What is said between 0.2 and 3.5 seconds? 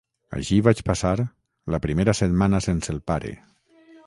Així vaig passar la primera setmana sense el pare.